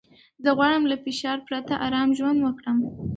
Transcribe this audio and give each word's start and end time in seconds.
زه 0.43 0.49
غواړم 0.57 0.83
له 0.91 0.95
فشار 1.03 1.37
پرته 1.47 1.73
ارامه 1.85 2.15
ژوند 2.19 2.39
وکړم. 2.41 2.77